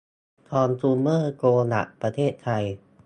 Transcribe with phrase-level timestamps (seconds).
[0.49, 2.63] คอนซูมเมอร์ โปรดักส์ ประเทศไทย